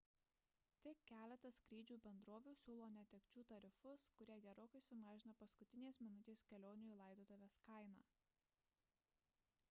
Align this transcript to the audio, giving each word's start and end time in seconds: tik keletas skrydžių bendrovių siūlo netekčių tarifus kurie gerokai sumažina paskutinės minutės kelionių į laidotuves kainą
tik 0.85 1.01
keletas 1.09 1.57
skrydžių 1.63 1.97
bendrovių 2.05 2.53
siūlo 2.61 2.87
netekčių 2.93 3.43
tarifus 3.51 4.05
kurie 4.19 4.37
gerokai 4.45 4.81
sumažina 4.85 5.35
paskutinės 5.43 6.01
minutės 6.05 6.45
kelionių 6.53 6.89
į 6.95 6.97
laidotuves 7.03 7.59
kainą 7.67 8.07